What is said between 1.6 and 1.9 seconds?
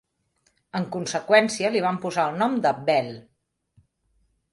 li